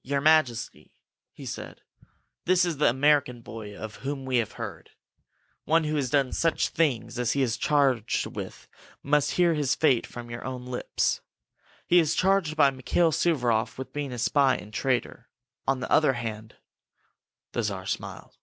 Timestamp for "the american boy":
2.78-3.76